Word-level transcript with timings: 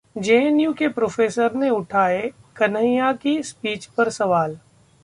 JNU 0.15 0.73
के 0.73 0.87
professor 0.87 1.53
ने 1.53 1.69
उठाए 1.69 2.21
कन्हैया 2.55 3.11
की 3.13 3.41
स्पीच 3.43 3.85
पर 3.97 4.09
सवाल 4.09 4.57